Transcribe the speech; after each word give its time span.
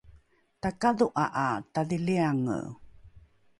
takadho’a 0.61 1.25
’a 1.45 1.47
tadhiliange 1.73 2.59